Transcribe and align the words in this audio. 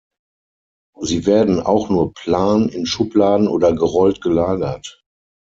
Sie 0.99 1.27
werden 1.27 1.59
auch 1.59 1.89
nur 1.91 2.15
plan 2.15 2.69
in 2.69 2.87
Schubladen 2.87 3.47
oder 3.47 3.71
gerollt 3.73 4.19
gelagert. 4.19 5.03